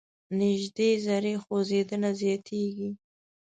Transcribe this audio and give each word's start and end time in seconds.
نژدې 0.39 0.89
ذرې 1.05 1.33
خوځیدنه 1.43 2.09
زیاتیږي. 2.21 2.89